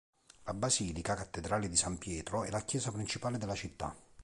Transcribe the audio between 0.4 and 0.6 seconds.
La